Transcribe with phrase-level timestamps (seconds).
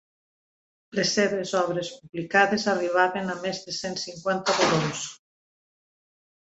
[0.99, 5.09] Les seves obres publicades arribaven a més de cent cinquanta volums.